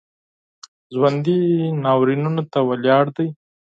[0.95, 1.39] ژوندي
[1.83, 3.27] ناورینونو ته ولاړ دي